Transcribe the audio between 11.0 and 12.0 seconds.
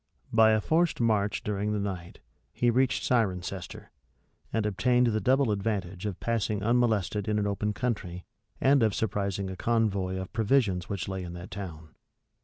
lay in that town.